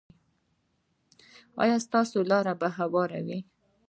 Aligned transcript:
ایا 1.63 1.77
ستاسو 1.85 2.17
لاره 2.31 2.53
به 2.59 2.67
هواره 2.77 3.19
وي؟ 3.27 3.39